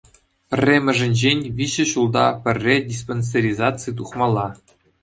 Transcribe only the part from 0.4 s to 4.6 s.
Пӗрремӗшӗнчен, виҫӗ ҫулта пӗрре диспансеризаци тухмалла.